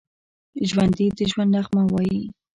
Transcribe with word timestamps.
ژوندي 0.69 1.05
د 1.17 1.19
ژوند 1.31 1.51
نغمه 1.55 1.83
وايي 1.93 2.23